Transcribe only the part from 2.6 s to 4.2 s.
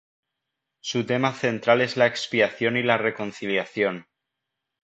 y la reconciliación.